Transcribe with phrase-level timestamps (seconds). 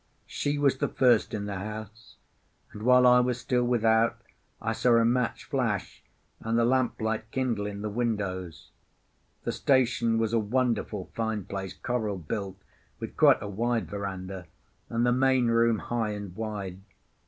[0.25, 2.15] She was the first in the house;
[2.73, 4.17] and while I was still without
[4.59, 6.01] I saw a match flash
[6.39, 8.71] and the lamplight kindle in the windows.
[9.43, 12.57] The station was a wonderful fine place, coral built,
[12.99, 14.47] with quite a wide verandah,
[14.89, 16.79] and the main room high and wide.